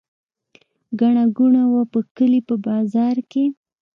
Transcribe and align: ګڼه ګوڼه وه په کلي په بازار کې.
ګڼه 0.99 1.23
ګوڼه 1.37 1.63
وه 1.71 1.83
په 1.91 1.99
کلي 2.15 2.39
په 2.47 2.55
بازار 2.65 3.15
کې. 3.31 3.45